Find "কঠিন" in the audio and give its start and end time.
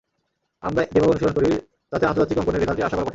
3.03-3.09